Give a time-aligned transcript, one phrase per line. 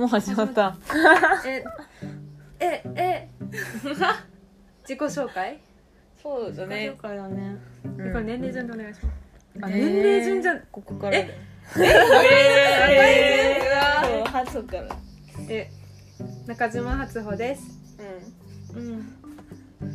[0.00, 0.74] もう始まった。
[1.44, 1.62] え
[2.58, 3.28] ええ
[4.82, 5.60] 自己紹介、
[6.22, 9.16] そうだ了解だねこれ年齢順でお願いします
[9.60, 11.28] あ年齢順じゃここからだよ
[11.78, 13.60] え
[14.02, 14.88] そう初から
[15.50, 15.70] え
[16.46, 17.62] 中島初穂です
[18.74, 19.16] うん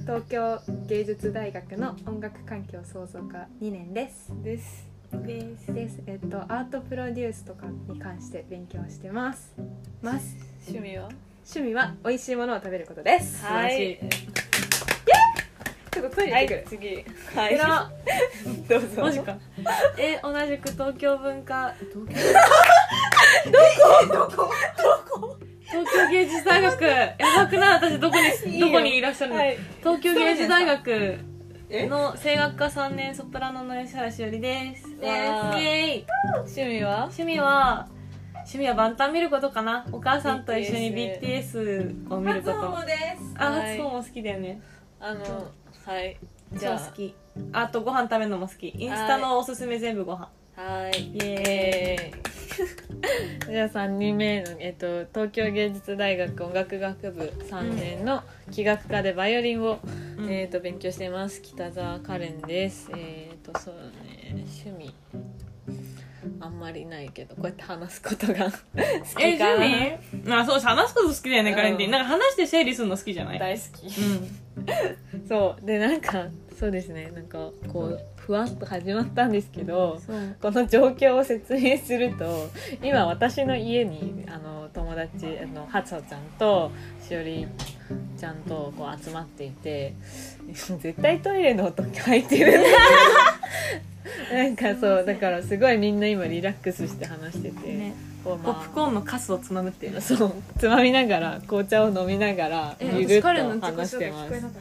[0.01, 5.73] 東京芸術大学の音楽環境創造科2年ですですです。
[5.73, 6.01] です。
[6.07, 9.53] えっとアートプロデュースとかに関して勉強してます。
[10.01, 10.35] ます。
[10.67, 11.09] 趣味は？
[11.47, 13.39] 趣味は美味しいものを食べることです。
[13.39, 13.99] 素晴らしい
[15.91, 17.05] ちょっとトイレは行ってくる、い次。
[17.39, 17.53] はい。
[17.53, 17.91] えら
[18.69, 19.01] どうぞ。
[19.03, 19.37] マジか。
[19.97, 21.73] え同じく東京文化。
[21.79, 22.15] 東京？
[23.51, 26.83] どこどこどこ東京芸術大学。
[26.83, 27.73] やばくない？
[27.75, 29.57] 私どこにどこにいらっしゃるの、はい。
[29.79, 30.91] 東京芸術大学。
[30.91, 31.19] え
[31.69, 34.83] の声楽科3年ソプラノの吉原しおりです。
[34.97, 36.05] ですイわーエーイ。
[36.37, 36.95] 趣味は？
[37.05, 37.87] 趣味は
[38.35, 39.85] 趣味はバンタン見ることかな？
[39.91, 42.85] お母さんと一緒に BTS を見ること。
[42.85, 43.33] です。
[43.37, 43.77] あはい。
[43.77, 44.61] 初も好きだよね。
[44.99, 45.51] あの
[45.85, 46.17] はい。
[46.53, 46.79] じ超ゃあ。
[46.79, 47.15] 好き。
[47.51, 48.69] あとご飯食べるのも好き。
[48.69, 50.29] インスタのおすすめ全部ご飯。
[50.55, 51.01] はい。
[51.01, 52.25] イエーイ。
[53.51, 61.41] じゃあ3人目の、えっと、東京芸術大学音楽学部3年の器楽科でバイオリンを、うんえっと勉強しています。
[61.41, 62.89] 北澤カレンです。
[62.95, 64.45] えっ、とそうだね。
[64.63, 64.93] 趣味。
[66.39, 68.57] あんまりないけどこうやって話すことが 好
[69.19, 69.65] えきかな。
[69.65, 70.33] 趣味？
[70.33, 71.55] あそう話すこと好きだよね、うん。
[71.55, 73.39] カレンティンなんか話して整理するの好きじゃない？
[73.39, 73.87] 大好き。
[74.01, 75.27] うん。
[75.27, 75.65] そう。
[75.65, 76.27] でなんか
[76.57, 77.11] そうですね。
[77.13, 80.01] なんかこうふわっと始まったんですけど
[80.41, 82.49] この状況を説明すると
[82.81, 86.71] 今私の家にあの友達あのハツホちゃんと
[87.07, 87.47] しおり
[88.17, 89.93] ちゃんとこう集まっていて
[90.53, 92.63] 絶対トイレの音入ってる
[94.33, 97.93] なんかそうだからすごいみんな今リラックスして話してて、ね。
[98.23, 104.51] こうポップコーンのカスをつまむっていうそうつまみながら紅茶を飲みながらえゆるっと話してます紹介聞こえなかっ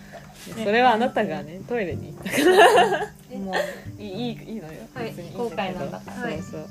[0.59, 2.51] たそれはあなたがねトイレに行ったか
[2.91, 3.13] ら。
[3.39, 3.53] も
[3.99, 6.67] ういいいいのよ、はい別にいい後悔なんだそうはいそう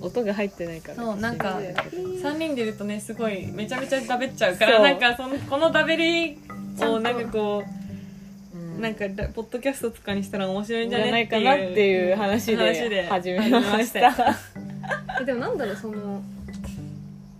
[0.00, 0.94] 音が入ってないから。
[0.96, 4.84] そうなんか不思議だけど3人でいるとねすごいめちゃめちゃダベっちゃうからそう。
[4.84, 6.38] なんかそのこのダベり
[6.80, 7.64] をなんかこ
[8.54, 8.76] うん。
[8.78, 14.14] うなんかラポッドキャストとかにしたら面白いんじゃないかなっていう話話でで始めました。
[15.24, 16.22] でもなんだろうその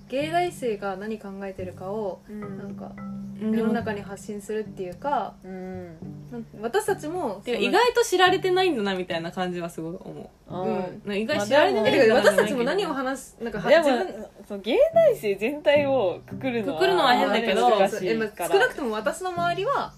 [0.09, 2.93] 芸大生が何考えてるかをなんか
[3.41, 3.57] うん。
[3.57, 5.87] 世の中に発信するっていうか、うん。
[6.31, 10.69] なん私たちも意外と知られてないんだなみたいな感じはすごい思あう
[11.09, 11.13] ん。
[11.13, 19.93] う意外と知られてないんだなてか私たちも何を話すなんかはで自分もそう芸大生全体をくくるのはくくるのは変だけど少なくとも私の周りは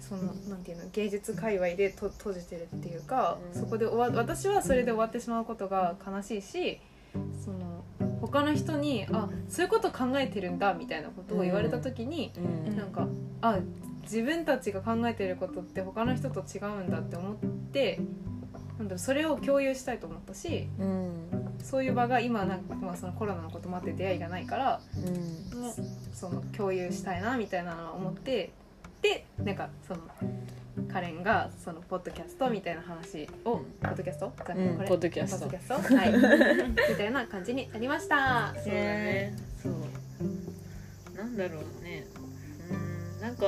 [0.00, 3.60] そのなんていうの芸術界隈でと閉じてるっていうか、うん。
[3.60, 6.80] そこで終わ私はそれで終わってしまうことが悲しいし
[7.44, 7.84] その
[8.20, 12.76] 他の人にあそういうこと考えてるんだみたいなことを言われた時に、うん。
[12.76, 13.06] なんか
[13.40, 13.58] あ
[14.02, 17.36] 自分たちが考えてることって他の人と違うんだって思っ
[17.72, 18.00] て
[18.78, 25.74] なんだろうそれを共有したいと思ったしうんそういう場が今なんか、まあ、そのコロナのこともあって出会いがないからうん。
[26.12, 28.50] その共有したいなみたいなのは思って
[29.02, 30.00] でなんかその
[30.84, 33.64] カレンがそのポッドキャストみたいな話を、うん。
[33.80, 34.32] ポッドキャスト、うん
[34.86, 35.74] ポッドキャスト。
[35.94, 36.12] はい。
[36.90, 38.54] みたいな感じになりました。
[38.56, 38.64] そう。
[38.66, 39.72] だねそう。
[41.16, 42.06] なんだろうね。
[42.70, 43.20] うん。
[43.20, 43.46] なんか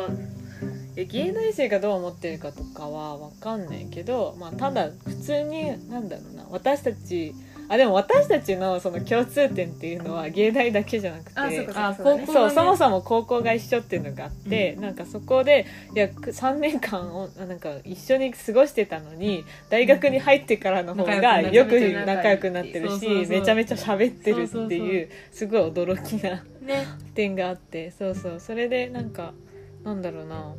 [0.96, 6.46] え芸大生がどう思ってるかとかはわかんないけど、まあ、ただ普通になんだろうな。
[6.50, 7.34] 私たち
[7.70, 11.32] あでも私たちのその共通点っていうのは芸大だけじゃなくて
[11.72, 25.08] あそうそもそも高校が一緒っていうのがあって、なんかそこでいや3年間をなんか一緒に過ごしてたのに大学に入ってからの方がよく仲良くなってるしめちゃめちゃ喋ってるっていう。
[25.30, 26.86] すごい驚きなね。
[27.14, 28.40] 点があってそうそう。
[28.40, 29.32] それでなんか
[29.84, 30.54] なんだろうな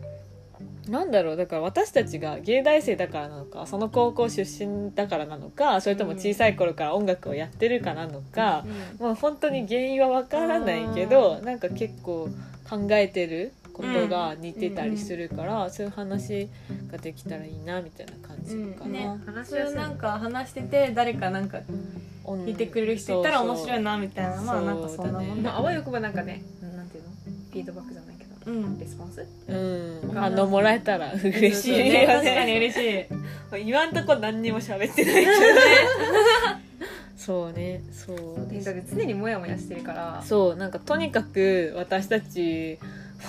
[0.89, 8.66] なんだろうだから私たちが芸大生だからなのかその高校出身だからなのかそれとも小さい頃から音楽をやってるかなのか、
[8.99, 12.29] もう本当に原因はわからないけどなんか結構
[12.69, 16.49] 考えてることが似てたりするから、そういう話
[16.91, 18.91] ができたらいいなみたいな感じかな。
[18.91, 19.61] ね話しそうい。
[19.61, 22.45] やすいうなんか話してて誰かなんかうん。
[22.45, 27.09] 聞いてくれる人いたら面白いなみたいなまあそうなんかそんなもんまあ、わよくばなんかねなんていうの？
[27.09, 28.10] フィードバックじゃない
[28.46, 31.78] レスポンスうん、反応もらえたら嬉しい。
[31.78, 32.08] よねね。
[32.08, 33.08] 確かに嬉し
[33.59, 33.67] い。
[33.67, 35.26] 今んとこ何にも喋ってない。
[35.26, 35.61] けどね
[37.16, 37.82] そうね。
[37.91, 38.66] そうです。
[38.66, 40.23] だって常にモヤモヤしてるから。
[40.26, 40.55] そう。
[40.55, 42.79] なんかとにかく私たち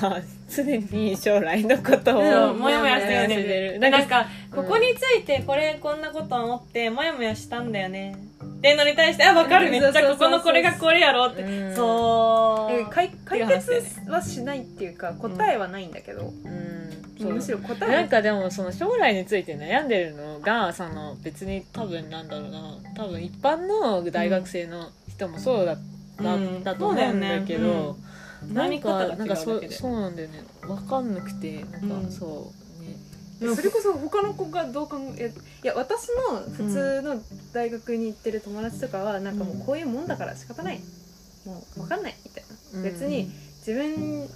[0.00, 3.78] は常に将来のことをそうもやもやしてる。
[3.78, 8.16] なんかうんここについてこれこんなこと思ってもやもやしたんだよね
[8.62, 11.42] ってんのに対してあ分かるうんめっちゃここのこれがこれやろって。
[11.42, 11.74] うん。
[11.74, 12.72] そう。
[12.72, 16.92] え解決はしないっていうか答えはないんだけど、うん。
[17.20, 17.90] そうむしろ答え。
[17.90, 22.76] なんかでもその将来について悩んでるのがその別に多分なんだろうな。
[22.94, 25.78] 多分一般の大学生の人もそうだっ
[26.22, 26.62] た、うん。
[26.62, 27.96] だと思うんだけど、
[28.52, 32.61] 何かかなんかそそうなんだよね分かんなくてなんか、うんそう
[33.54, 37.20] それこそ他の子がどう考えいや私の普通の
[37.52, 40.80] 大学に行ってる友達とかはなんかもうこういうもんだから仕方ない。
[41.44, 43.28] もう分かんないみたいな、別に
[43.66, 44.28] 自分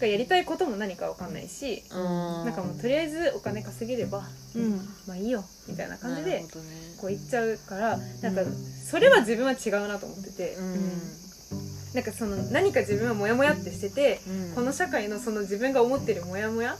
[0.00, 4.22] がやりたいことも何か分かんないし、ななんかもうとりあえずお金稼げれば
[4.56, 4.76] うん。
[5.06, 6.44] まあいいよみたいな感じで
[7.00, 8.42] こう言っちゃうからなんか
[8.90, 10.74] それは自分は違うなと思ってて、うん。
[11.94, 14.54] なんかその何か自分はモヤモヤってしてて、うん。
[14.54, 16.76] この社会のその自分が思ってるモヤモヤ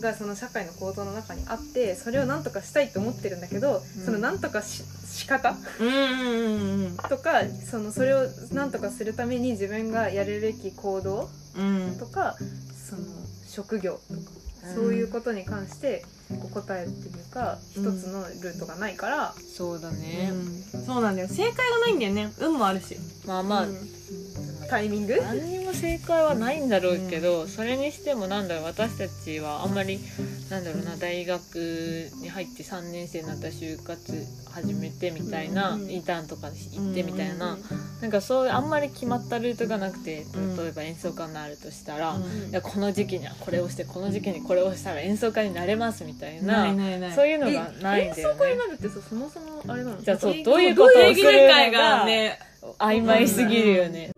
[0.00, 4.04] がその社会の構造の中にあってそれを何とかしたいと思ってるんだけど、うん。
[4.04, 5.54] その何とかし仕方？
[7.08, 11.28] とかそのそれを何とかするために自分がやるべき行動？
[11.56, 11.96] うん。
[11.98, 12.36] とか
[12.88, 13.02] その
[13.46, 14.20] 職業とか、
[14.68, 14.74] うん。
[14.74, 16.04] そういうことに関して
[16.40, 20.82] こう答えっていうか一つのルートがないから、そうだね、うん。
[20.84, 21.28] そうなんだよ。
[21.28, 22.32] 正解がないんだよね。
[22.38, 22.96] 運もあるし。
[23.26, 23.76] まあまあ、うん。
[24.68, 25.14] タイミング？
[25.70, 30.00] も正解はないんだろうけど、それにしてもなんだろう私たちはあんまり
[30.50, 35.90] なんだろうな大学に入って3年生になったら就活始めてみたいな、うん。
[35.90, 37.62] インターンとか行ってみたいな、うん
[38.00, 40.56] なんかそうあんまり決まったルートがなくてうん。
[40.56, 42.22] 例えば演奏家になるとしたら、うん。
[42.22, 47.12] いやこの時期にはこれをしてこの時期にこれをしたら演奏家になれますみたいなないないない。
[47.12, 48.66] そういうのがないんだよ演奏家にね。
[48.66, 50.00] なるってさそもそもあれなの？
[50.02, 52.38] じゃあそうえどういうことを定義理解がね
[52.78, 54.10] 曖昧すぎるよね。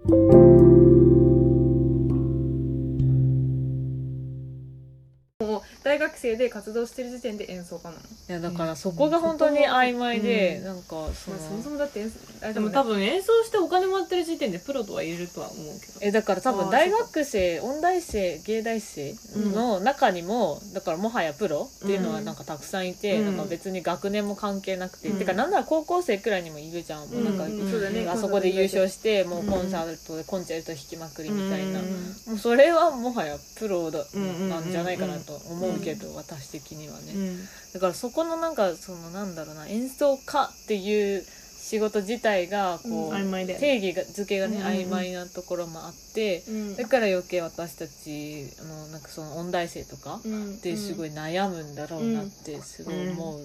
[6.23, 10.65] 生で活動してる時点で演奏家なの、いやだからそこが本当に曖昧で、うん。
[10.65, 15.93] なんかそまあ、そものそもだって演奏あれでも多分演奏してお金もらってる時点でプロとは言えるとは思うけど。
[16.01, 23.37] えだから多あー分大学生音大生芸大生の中にも、だからもはやプロっていうのはなんかたくさんいて、うん。
[23.37, 25.19] なんか別に学年も関係なくて、うん。
[25.19, 27.71] てかなんなら高校生くらいにもいるじゃん、もうなんか、うん。
[27.71, 28.09] そうだね。
[28.09, 31.87] あそこで優勝ししてもうコンサートでコンチェルト弾きまくりみたいな、うん。
[32.27, 37.49] もうそれはもはやプロだ、うんなんじゃないかなと思うけど、私的にはね、うん。
[37.75, 43.31] だからそこのなんかそのなんだろうな演奏家っていう仕事自体がこう、うん。
[43.47, 44.75] 定義が付けがね、うんうんうん。
[44.75, 46.77] 曖昧なところもあって、うん。
[46.77, 50.55] だから余計私たちあのなんかその音大生とかうん。
[50.55, 53.41] ってすごい悩むんだろうなってすごい思う。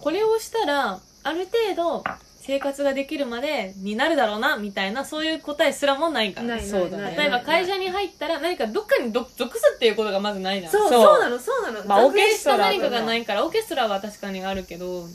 [0.00, 2.04] これをしたらある程度
[2.48, 6.46] 生活ができるまでになるだろうなみたいなそういう答えすらもないから。
[6.46, 7.14] ないそうだね。
[7.14, 11.02] 例えば会社に入ったら何かどっかにど属すっていうことがまずないじゃんそうそう。
[11.02, 11.86] そうなのそうなの。
[11.86, 13.44] まあオーケストラ何かがないから。
[13.44, 15.06] オーケストラは確かにあるけど。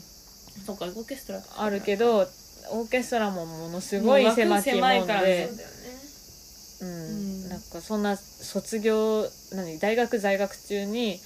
[0.64, 1.42] そっかオーケストラ。
[1.56, 2.18] あるけど
[2.70, 5.73] オーケストラもものすごい狭きもん枠狭いからねでそう、だよね
[6.80, 6.88] うん。
[6.88, 9.78] うんなんかそんな卒業何？
[9.78, 11.20] 大学在学中に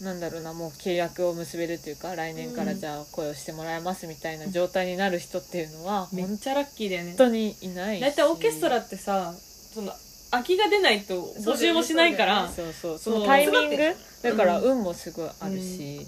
[0.00, 7.14] なんだろうなもう契約を結べるっていうか来年からじゃあ声をしてもらえますみたいな状態になる人っていうのは本めっちゃラッキーだよね。
[7.18, 8.00] 当にいないし。
[8.00, 9.34] 大体オーケストラってさ
[9.74, 9.92] その
[10.30, 13.76] 空きが出ないと募集もしないからそうそうそのタイミング
[14.22, 16.06] だから運もすごいあるし、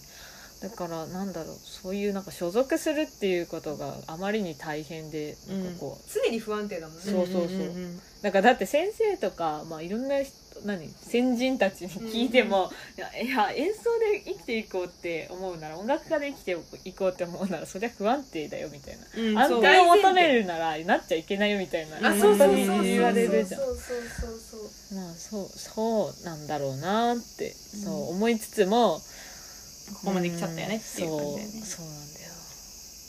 [0.60, 7.02] だからなんだろうそういうなんか所属するっていうことがあまりに大変でうんなんかこう、常に不安定だもんね。
[7.02, 7.58] そうそうそう。
[7.58, 10.32] んだからだって先生とか、まあ、いろんな人
[10.64, 22.76] 何先人たちに聞いても、いやいや演奏で生きていこうって思うなら音楽家で生きていこうって思うならそりゃ不安定だよみたいな、うん安定を求めるならなっちゃいけないよみたいな、本当にそうそうそう。
[22.76, 23.60] そう言われるじゃん。
[23.60, 29.00] そうそうそうそうまあそうそうなんだろうなって、そう思いつつも
[29.94, 31.44] ここまで来ちゃったよねっていう感じだよね。
[31.44, 32.32] そうそうなんだよ。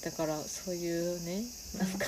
[0.06, 1.44] だからそういうね
[1.80, 2.06] なんか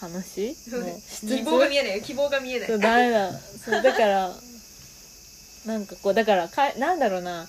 [0.00, 2.02] 話も希望が見えないよ。
[2.02, 2.68] 希望が見えない。
[2.68, 3.32] そうダメだ。
[3.32, 4.30] そうだから
[5.66, 7.46] なんかこうだからかなんだろうな。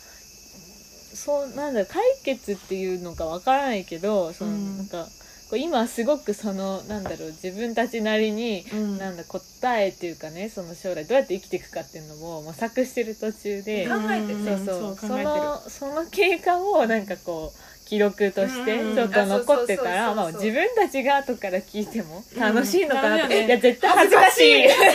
[1.13, 4.77] そうなんだろう解決っていうのかわからないけどその、うん。
[4.77, 5.07] なんか
[5.49, 8.97] こう今すごくそのなんだろう自分たちなりにうん。
[8.99, 14.97] なんだ答えっていうかねその将来どうやって生きていくかっていうのも模索してる途中で、考えてるそうそう。
[14.97, 23.47] そのその経過をなんかこう記録としてうんちょっと残ってたら自分たちが後から聞いても楽しいのかなって、うん。
[23.47, 24.59] いや絶対恥ずかしい。
[24.59, 24.63] い。
[24.63, 24.85] や絶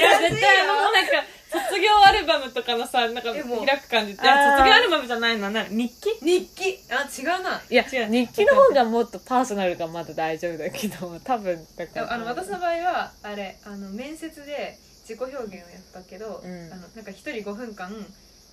[0.40, 1.33] 対あのなんか
[1.68, 3.42] 卒業アルバムとかのさなんか開
[3.80, 5.50] く感じって卒業アルバムじゃないの。
[5.50, 6.10] な日記？
[6.24, 6.78] 日記？
[6.90, 7.62] あ違うな。
[7.68, 8.10] いや違う。
[8.10, 12.12] 日記の方がもっとパーソナルがまだ大丈夫だけど 多分だから。
[12.12, 16.72] あの私の場合はあれあの面接で自己表現をやったけど、うん。
[16.72, 17.90] あのなんか一人5分間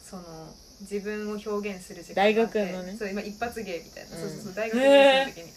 [0.10, 0.24] その
[0.82, 2.96] 自分を表現する時間大学のね。
[2.98, 4.22] そう今一発芸みたいな、うん。
[4.22, 4.82] そうそうそう大学の
[5.32, 5.54] 時に、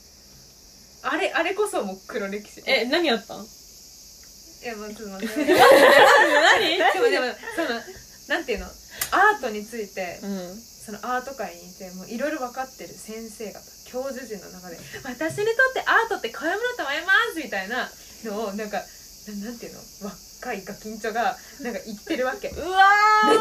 [1.03, 2.63] あれあれこそもう黒歴史。
[2.67, 3.47] え何やったん？
[4.65, 5.53] いやまあちょっと待って何？
[5.53, 7.69] でもでもその
[8.29, 8.67] なんていうの？
[9.13, 10.57] アートについてうん。
[10.85, 14.77] そのアート界にいてもういろいろ分かってる先生方教授陣の中で
[15.09, 17.89] 「私にとってアートってこういうものと思います」みたいな
[18.25, 19.81] のをなんかななんていうの？
[20.05, 20.17] 若
[20.53, 22.51] いガキンチョがなんか言ってるわけ。
[22.51, 22.79] めうわ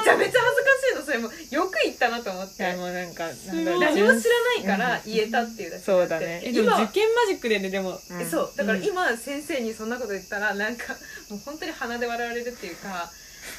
[0.03, 1.01] ちゃめちゃ恥ずかしいの。
[1.05, 2.75] それもよく言ったなと思って。
[2.75, 4.17] もうなんか何も知らな
[4.55, 6.41] いから言えたっていうだけでそうだね。
[6.43, 7.99] えでも今受験マジックでねでも。
[8.09, 8.21] うん。
[8.21, 8.53] えそう。
[8.55, 8.85] だからうん。
[8.85, 10.93] 今先生にそんなこと言ったらなんか
[11.29, 13.11] もう本当に鼻で笑われるっていうか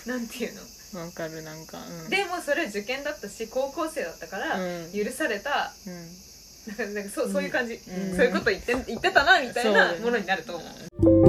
[0.06, 0.60] なんていうの。
[1.00, 1.78] わかるなんか。
[2.04, 2.10] うん。
[2.10, 4.92] でもそれ受験だったし高校生だったからうん。
[4.92, 6.24] 許されたうん。
[6.66, 8.16] なんかなんかそうそういう感じ、うん。
[8.16, 10.64] そういうこと言って言ってたなみたいなものになると思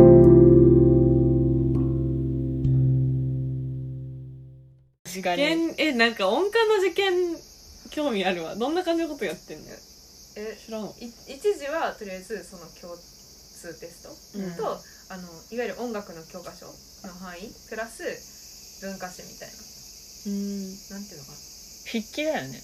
[0.01, 0.04] う
[5.25, 7.33] か受に験えなんか音感の受験
[7.89, 8.55] 興味あるわ。
[8.55, 9.65] どんな感じのことやってんの？
[10.37, 14.55] え知らん一時はとりあえずその共通テストうん。
[14.55, 14.77] と、
[15.09, 18.03] あのいわゆる音楽の教科書の範囲プラス
[18.85, 20.69] 文化史みたいうん。
[20.93, 21.37] ななんていうのかな。
[21.89, 22.61] 筆記だよね。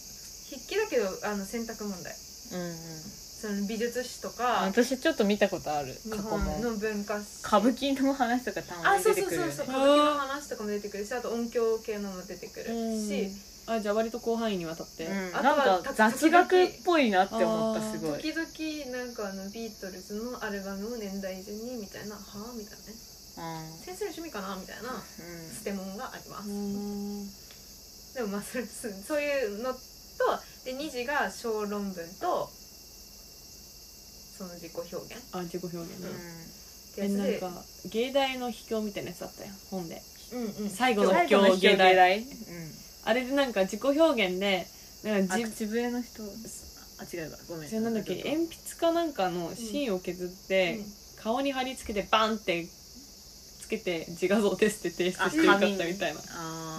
[0.49, 2.13] 筆記だけどあの選択問題。
[2.53, 7.41] うんうんその美術史とか私ちょっと見たことある日過去本もの文化史。
[7.43, 12.65] 歌舞伎の話とかたまあにそうそうそう出てくるよねそう歌舞伎の話とかも出てくるしあと音響系のも出てくる
[13.01, 13.31] し、
[13.65, 15.35] あじゃあ割と広範囲にわたって、うん。
[15.35, 18.21] あとはなんか雑学っぽいなって思ったすごい。
[18.21, 22.93] 時々なんかあのビートルズのアルバムを年代順にみたいなはあみたいなね。
[23.37, 23.85] うん。
[23.85, 27.25] 先生の趣味かなみたいなステモンがあります、うん。
[28.13, 29.79] でもまあそれそういうのと
[30.65, 32.49] で2次が小論文と
[34.41, 35.13] その自己表現。
[35.13, 36.09] っあ自己表現ね、
[36.95, 40.01] てやつでえなんか芸大の秘境みたいなやつあったやん本で。
[40.33, 40.69] うんうん。
[40.69, 41.95] 最後の秘境芸大。
[41.95, 42.25] 大うん。
[43.05, 44.65] あれでなんか自己表現で
[45.03, 46.23] なんかあじ口笛の人。
[46.23, 47.37] あ違うわ。
[47.49, 47.69] ごめん。
[47.69, 48.15] じゃあなんだっけ？
[48.15, 50.79] 鉛筆かなんかの芯を削って、
[51.21, 56.21] 顔に貼り付けてバンってつけて自画像テストで提出してよかったみたいな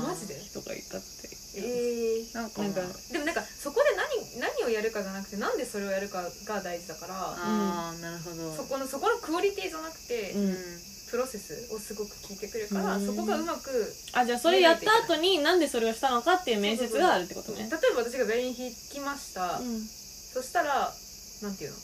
[0.06, 0.34] マジで？
[0.34, 1.06] 人がいたって
[1.56, 2.34] えー。
[2.34, 2.62] なんか。
[2.62, 2.80] なんか
[3.12, 8.54] でもなんかそこで何何をやるかじゃなくてなんでそれをやるかが大事だからああなるほど。
[8.56, 10.56] そこのそこのクオリティじゃなくて、うん。
[11.12, 13.06] プロセスをすごく聞いてくるから、うん。
[13.06, 13.68] そこがうまく
[14.14, 17.68] あじゃあそれやった後になんでそれをしたのかっていう面接があるってことね。
[17.70, 19.78] 例えば私がベリン弾きました、うん。
[19.78, 20.90] そしたら
[21.42, 21.76] なんていうの？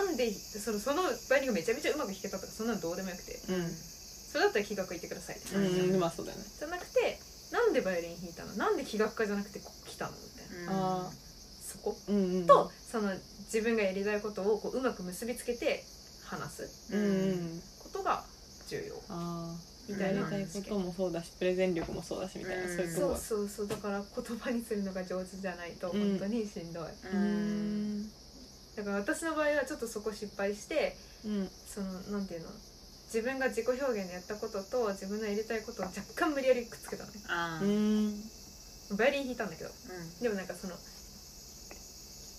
[0.00, 3.36] なんでそのそのバイオリンがめちゃめちゃうまく弾けたとかそんなのどうでもよくて。
[3.52, 3.68] うん。
[4.30, 5.36] それだったら気学行ってください。
[5.36, 6.44] ってう話じゃんんまあそうだよね。
[6.56, 7.18] じゃなくて
[7.52, 8.54] なんでバイオリン弾いたの？
[8.54, 10.12] なんで気学科じゃなくてここ来たの？
[10.12, 10.72] みたいな。
[10.72, 11.96] ああそこ。
[12.08, 13.12] うんうんとその
[13.52, 15.84] 自分がやりたいことをこううまく結びつけて
[16.24, 16.94] 話す。
[16.94, 17.62] うんうん。
[17.82, 18.22] ことが
[18.68, 18.94] 重要。
[19.08, 19.56] ああ
[19.88, 20.20] みたいな。
[20.20, 22.62] やりたいこともそうだしプレゼン力もそうだしみたいな。
[22.62, 22.76] うん。
[22.76, 23.68] そういうとこそうそうそう。
[23.68, 26.18] だから言葉にするのが上手じゃないとうん。
[26.18, 28.10] 本当にしんどい、ううんん。
[28.76, 31.48] だから私の場合はちょっとそこ失敗してうん。
[31.66, 32.48] そのなんていうの？
[33.10, 37.18] 自分が自己表現でやったことと自分のやりたいことを若干無理やりくっつけたのね。
[38.94, 39.70] バイオリン弾いたんだけど。
[40.22, 40.78] でもなんかその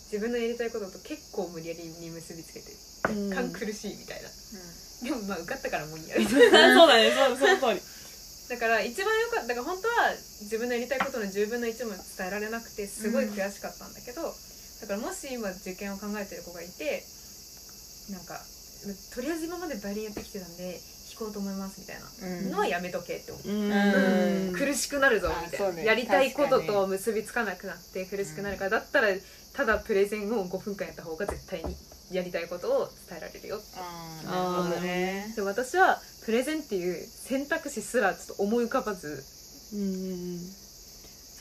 [0.08, 2.72] 自分のやりたいことと結構無理やりに結びつけて
[3.12, 3.36] うん。
[3.36, 6.16] 若干苦しいみたいな、でもまあ受かったからもういいや。
[6.24, 6.52] そう
[6.88, 7.84] だねそうその通り。
[8.52, 10.12] だから一番良かっただから本当は
[10.44, 17.04] 自分のやりたいことの10分の1も伝えられなくてすごい悔しかったんだけど、だからもし今受験を考えてる子がいて
[18.12, 18.40] なんか
[19.14, 20.80] とりあえず今までバイオリンやってきてたんで
[21.12, 21.98] 弾こうと思いますみたい
[22.50, 22.52] な。
[22.52, 29.10] のはやめとけって思う、苦しくなるぞみたいな、やりたいことと結びつかなくなって苦しくなるから、だったら
[29.54, 31.76] ただプレゼンを5分間やった方が絶対に
[32.12, 35.34] やりたいことを伝えられるよあーあーなるほどね。
[35.36, 39.24] で私はプレゼンっていう選択肢すらちょっと思い浮かばず。
[39.74, 40.61] うん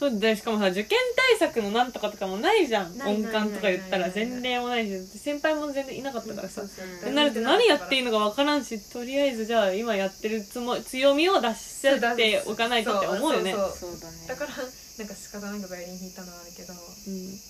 [0.00, 0.98] そうでしかもさ受験
[1.38, 2.96] 対策のなんとかとかもないじゃん。
[2.96, 4.08] ない音感とか言ったら。
[4.08, 6.62] ないないない前例もないし先輩も全然いなかったからさ。
[6.62, 6.64] っ
[7.04, 13.52] てなると何やっていいののか分からんしとりあえずじゃあ今やってるつも強みを出しちゃっておかないとって思うよね。
[13.52, 13.90] そうそう。
[13.92, 14.16] そうだね。
[14.26, 17.40] だからなんか仕方なくバイオリン弾いたのはあるけどうん。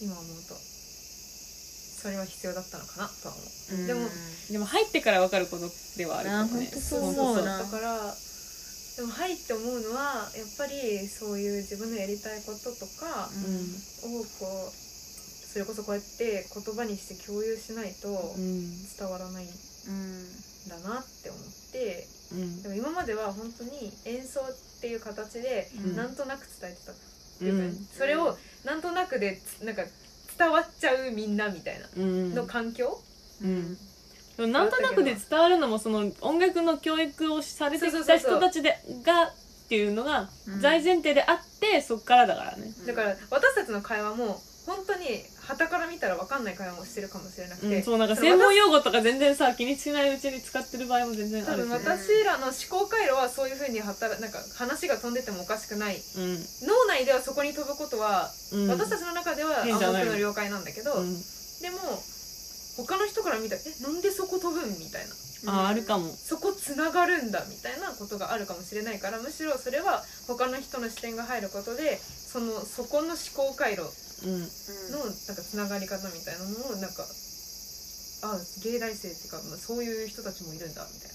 [0.00, 3.86] 今思うとそれは必要だったのかなとは思う、うん。
[3.88, 4.08] でも
[4.52, 5.66] でも入ってから分かること
[5.98, 6.70] ではあるかもね。
[6.72, 7.44] あーほんとそうそう。
[7.44, 8.14] だから
[8.98, 14.18] でもはいって思うのはやっぱりそういう自分のやりたいこととかうん。
[14.18, 18.66] をこうそれこそこうやって言葉にして共有しないとうん。
[18.98, 20.26] 伝わらないんうん
[20.68, 22.62] だなって思ってうん。
[22.62, 25.96] でも今までは本当に演奏っていう形でうん。
[25.96, 26.92] なんとなく伝えてた
[27.38, 27.74] 部分、うん。
[27.96, 29.84] それをなんとなくでつなんか
[30.36, 32.34] 伝わっちゃうみんなみたいなうん。
[32.34, 32.98] の環境、
[33.44, 33.78] うん
[34.38, 40.62] でもなんとなくで伝わるのもその音楽の教育をされてきた人たちでがっていうのがうん。
[40.62, 42.72] 大前提であってそっからだからね。
[42.86, 55.96] だから私たちの会話も本当に旗から見たら分かんない会話もしてるかもしれなくて、うん、そうなんか専門用語とか全然さ気にしないうちに使ってる場合も全然あるし、ね、私らの思考回路はそういうふうに働なんか話が飛んでてもおかしくない。
[55.96, 56.38] うん。
[56.68, 61.16] 脳内ではそこに飛ぶことは、うん、私たちの中では暗黙の了解なんだけど、うん。
[61.60, 61.98] でも
[62.78, 65.14] 他の人から見たら「えなんでそこ飛ぶん?」みたいな。
[65.46, 66.10] ああるかも。
[66.12, 72.00] そこつながるんだみたいなことがあるかもしれないからむしろそれは他の人の視点が入ることで
[72.32, 73.82] そのそこの思考回路
[74.24, 74.40] うん。
[74.90, 77.06] のなんかつながり方みたいなのをなんか
[78.22, 81.14] あ芸大生っていうか、まあ、そういう人たちもいるんだみたいな、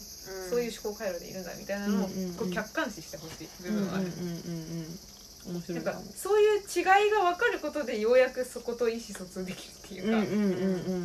[0.50, 4.06] そういう思考回路でいるんだみたいなのをうんうんうんこう客観視してほしい部うんうんうん分はある。
[4.06, 5.00] うん。
[5.46, 10.56] 面白ないんかかもそういう違いが分かることでようやくそこと意思疎通できるっていうか、うんうんう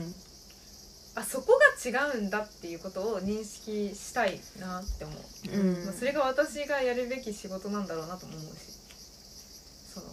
[0.05, 0.15] ん
[1.19, 5.17] あそこが違うんだっていうことを認識したいなって思う、
[5.53, 5.77] うん。
[5.77, 8.79] うんまあ、それが私がやるべき仕事なんだろうなとも思うし。
[9.93, 10.07] その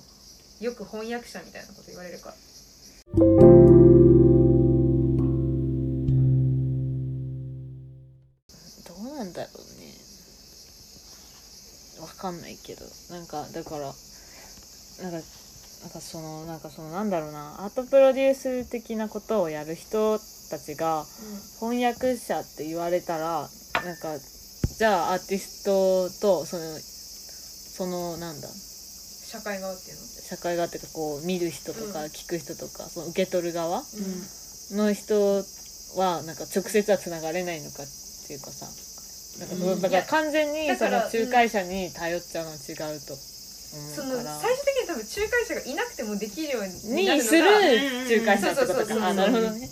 [0.62, 2.36] よく翻訳者みたいなこと言われるから。
[3.16, 3.22] ど
[8.96, 9.94] うなんだろうね。
[12.02, 12.82] わかんないけど。
[13.12, 13.94] なんかだから
[15.04, 15.28] なんか
[15.86, 20.18] なんかそのなんかそのなんだろうなアートプロデュース的なことをやる人
[20.50, 21.06] たちが
[21.60, 23.48] 翻訳者って言われたら
[23.86, 28.48] なんかじゃあアーティストとそのそのなんだ？
[28.48, 30.02] 社会側っていうの？
[30.02, 32.10] 社会側っていうかこう見る人とかうん。
[32.10, 33.82] 聞く人とか、その受け取る側う
[34.74, 34.78] ん。
[34.78, 35.44] の人
[36.02, 37.86] はなんか直接はつながれないのかっ
[38.26, 38.66] ていうかさ。
[39.38, 43.14] なんかだから完全にその仲介者に頼っちゃうのは違うと
[43.96, 49.08] その最終的に多分仲介者がいなくてもできるようになるのがにする仲介者ってことか。
[49.08, 49.70] あなるほどね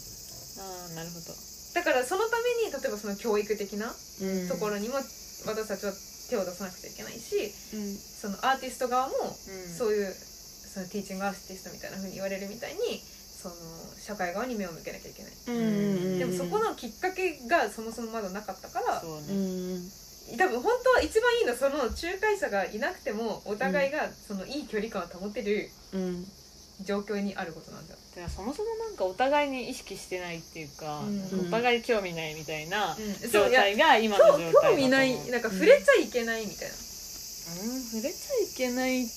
[0.59, 1.35] あーなるほど
[1.73, 4.47] だからそのために例えばその教育的なうん。
[4.47, 5.93] ところにも私たちは
[6.29, 7.95] 手を出さなくちゃいけないしうん。
[7.97, 9.33] そのアーティスト側もうん。
[9.77, 13.01] そういうそのティーチングアーティストみたいな風に言われるみたいに
[13.43, 13.55] その
[13.99, 15.51] 社会側に目を向けなきゃいけない、う
[16.15, 19.81] んでもそこのきっかけがそもそもまだなかったからそううねん
[20.37, 26.25] 多分本当は一番いいのはその仲介者がいなくてもお互いがそのいい距離感を保てるうん。
[26.81, 27.93] 状況にあることなんだ。
[27.93, 31.19] よ、だからそもそもなんかお互いに意識してないっていうか、うん。
[31.19, 34.71] なんかお互い興味ないみたいなうん、状そういや態が今の状態だと思う。
[34.71, 36.77] 興味ないなんか触れちゃいけないみたいな、う
[37.77, 37.81] ん。
[37.83, 39.07] 触れちゃいけないっ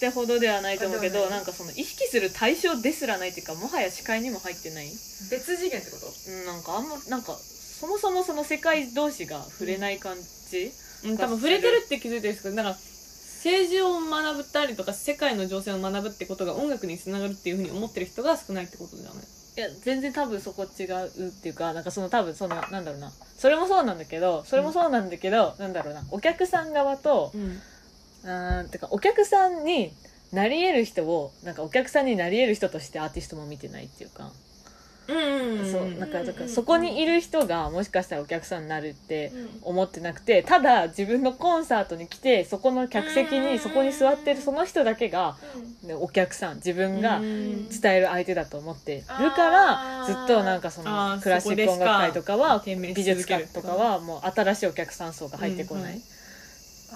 [0.00, 4.86] てほどではないと思うけどなんかその意識する対象ですらないっていうかもはや視界にも入ってない、
[5.30, 6.06] 別次元ってこと？
[6.10, 7.38] うん、なんかあんまなんか
[7.80, 10.70] そもそもその世界同士が触れない感じ、
[11.04, 19.14] うん多分触れてるって気づいてるんですけどなんか政治を学ぶったりとか世界の情勢を学ぶってことが音楽につながるっていうふうに思ってる人が少ないってことじゃない？
[19.58, 27.60] いや全然多分そこ違うっていうかなんかその多分そのなんだろうなそれもそうなんだけどそれもそうなんだけど、なんだろうなお客さん側とうん。
[28.24, 29.92] うーんてかお客さんに
[30.32, 34.34] なり得る人をなんかお客さんになり得る人としてアーティストも見てないっていうか、うんうん
[35.06, 45.36] そうなんかだからそこにいる人がもしかしたらお客さんになるって思ってなくてただ自分のコンサートに来てそこの客席にそこに座ってるその人だけが
[45.84, 55.96] ねお客さん自分が伝える相手だと思ってるからずっとなんかそのクラシック音楽会とかは美術館とかはもう新しいお客さん層が入ってこない、あ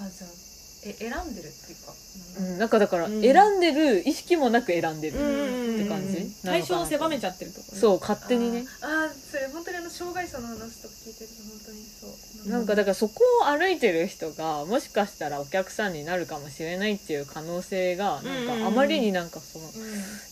[0.08, 0.49] じゃあ
[0.82, 1.92] え選んでるっていうか、
[2.40, 2.42] う。
[2.56, 3.20] んなんかだからうん。
[3.22, 8.64] 選んでる意識もなく選んでるうんって感じ対象を狭めちちゃってるとかそう勝手にね。
[8.80, 12.06] あーあーそれ本当にあの障害者の話とか聞いてると本当にそ
[12.48, 12.50] う。
[12.50, 19.72] なんかだからそこを歩いてる人がもしかしたらお客さんになるかもしれないっていう可能性がなんかあまりになんかそのうん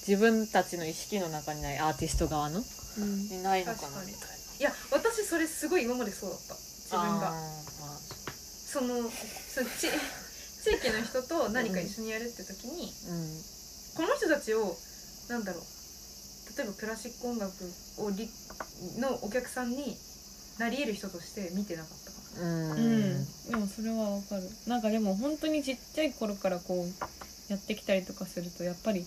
[0.08, 2.60] 自分たちの意識の中にないアーティスト側の？
[2.60, 3.18] うん。
[3.28, 4.00] にないのかな？
[4.06, 6.54] みたいいや私それすごい今までそうだった。
[6.54, 7.28] 自な分が。
[7.28, 7.32] あ
[8.68, 9.88] そのそのち
[10.68, 13.28] 地域の人と何か一緒にやるって時に、ーうん
[13.96, 14.76] この人たちを
[15.28, 15.62] なんだろう
[16.56, 17.50] 例えばクラシック音楽
[17.98, 18.28] をり
[19.00, 19.96] のお客さんに
[20.58, 22.70] なり得る人として見てなかったかうん。
[22.70, 24.42] うんでもそれはわかる。
[24.68, 26.86] なんかでも本当にちっちゃい頃からこう
[27.50, 29.04] やってきたりとかするとやっぱり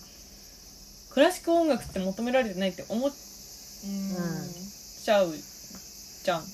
[1.10, 3.16] クラシック音楽って求められてないって思っな
[5.04, 6.40] ちゃうじゃん。
[6.40, 6.46] うん。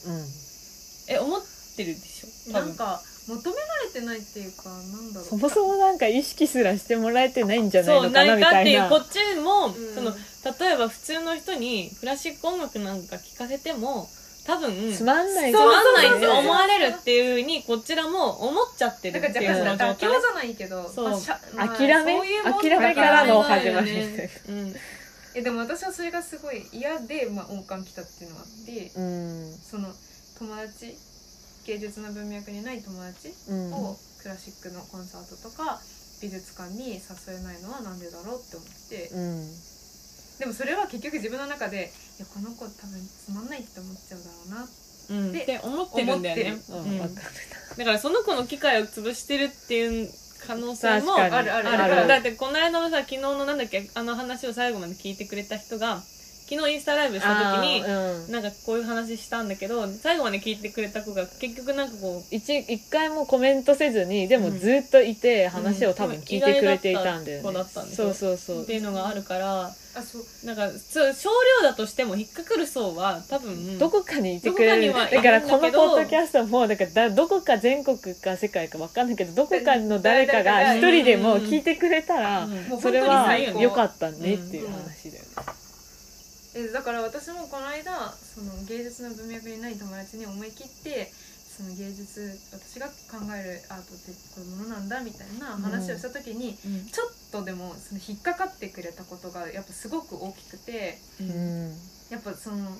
[1.09, 1.41] え思っ
[1.77, 2.53] てるでしょ？
[2.53, 2.69] 多分。
[2.69, 5.29] なんか求められてないっていうかなんだろう。
[5.29, 10.13] そもそもなんか意識すらしてもらえてないんじゃないそうのかなみたいなっていうこっちも、んその
[10.59, 14.09] 例えば普通の人にクラシック音楽なんか聴かせても
[14.47, 19.35] 多分つまんないつまんないってそう思われるっていうふうにこちらも思っちゃってるっていう。
[19.35, 24.31] だからじゃあその状態妥協じゃないけどそうまあ諦めそういうもん諦めからの始まりだよね。
[24.49, 24.75] うん。
[25.35, 29.53] えでも私はそれがすごい嫌で、まあ、音感来たっていうのがあってうん。
[29.53, 29.89] その
[30.39, 30.97] 友達
[31.69, 33.73] 芸術の文脈にない友達うん。
[33.75, 35.79] をクラシックのコンサートとか
[36.23, 39.45] 美術館に誘えないのはなんでだろうって思ってうん。
[40.41, 44.69] でもそれは結局自分の中でいやこの子多分つまんないって思っちゃうだろうな
[45.11, 46.61] うん、っでて思ってるんだよね。
[46.69, 47.01] 思うん、うん。
[47.01, 47.15] わか
[47.77, 50.11] だからその子の機会を潰してるっていう
[50.47, 52.09] 可能性もあるあるある。
[52.09, 56.03] だってこの間のさ昨日のなんだっけあの話を最後まで聞いてくれた人が
[56.49, 58.33] 昨日インスタライブした時にうん。
[58.33, 68.63] なんかこういう話したんだけど最後まで聞いてくれた子が結局なんかこう一一回もコメントせずにでもずっといて話を多分聞いてくれていたんだよね、うん意外だっでそうそうそう。
[68.63, 70.47] っていうのがあるからあそう。
[70.47, 71.29] なんかそう少
[71.61, 82.49] 量だとしても引っかかる層は多分どこかにいてくれるだからこのポッドキャストもだからだどこか全国か世界か分かんないけどどこかの誰かが一人でも聞いてくれたら
[82.81, 85.68] それは本当に最高良かったねっていう話だよね。
[86.55, 91.13] えだから私もこの間その芸術の文脈にない友達に思い切って
[91.59, 92.93] その芸術私が考
[93.35, 96.87] えるアートってこういうものなんだみたいな話をした時に、うん。
[96.87, 101.73] ちょっとでもその引っかかってくれたことがやっぱすごく大きくてうん。
[102.11, 102.71] やっぱその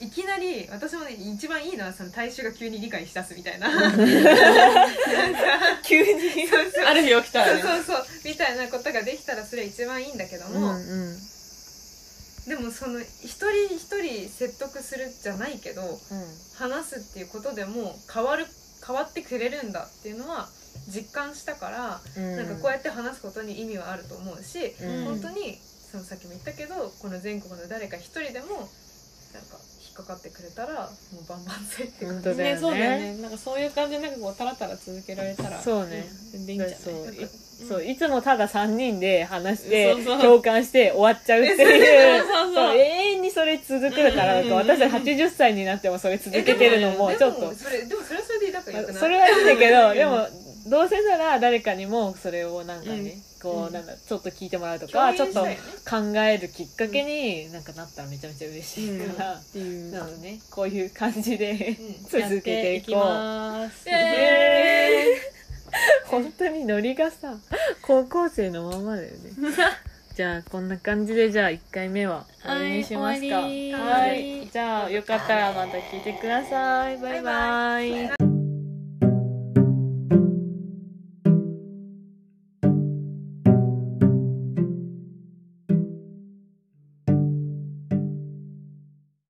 [0.00, 3.68] いきなり私もね一番いいのはその大衆が急に理解しだすみたいな。
[5.82, 6.48] 急に？
[6.86, 7.62] ある日起きたらね。
[7.62, 11.16] そうそうみたいなことができたらそれは一番いいんだけども、うん
[12.46, 15.82] でもその一人一人説得するじゃないけど
[16.58, 18.46] 話すっていうことでも変わる
[18.84, 20.48] 変わってくれるんだっていうのは
[20.88, 22.36] 実感したから、うん。
[22.36, 25.04] なんかこうやって話すことに意味はあると思うし、うん。
[25.04, 25.56] 本当に
[25.92, 28.46] そのさっきも言ったけどこの全国の誰か一人でも
[29.32, 32.28] なんか引っかかってくれたらもうバンバンせって感じ。
[32.28, 32.60] 本当だよね。
[32.60, 33.22] そうだよね。
[33.22, 36.08] なんかそういう感じでなんかこうタラタラ続けられたらそうね。
[36.32, 36.94] 全然いいんじゃそう。
[37.06, 37.28] ないい
[37.68, 40.20] そういつもただ3人で話してそうそう。
[40.20, 42.22] 共感して終わっちゃうっていう。
[42.24, 42.80] そうそうそう永
[43.12, 47.40] 遠にそれ続くからうんうんうん私たち80歳になってもそれ続けてるのもえちょっと。
[47.40, 50.28] でもそれでもそれはそれでいいだからよくないそれはいいんだけどうんでも
[50.68, 53.22] どうせなら誰かにもそれをなんかね、うん。
[53.42, 59.90] こううんなんだちょっと聞いてもらうとか、ちょっと共有したいよね考えるきっかけになんかなったらめちゃめちゃ嬉しいから、っていう。
[59.90, 61.94] なのでねこういう感じでうん。
[62.06, 62.94] 続けていこう。
[62.94, 63.88] ます。
[63.88, 65.41] えー
[66.06, 67.34] 本当にノリがさ
[67.82, 69.30] 高校生のままだよね。
[70.14, 73.40] じゃあこんな感じでじゃあ1回目は終わりにしますか。
[73.40, 74.48] はいはい。
[74.48, 76.98] じゃあよかったらまた聞いてください。
[76.98, 77.90] バイバイ。
[77.90, 78.31] バイバイ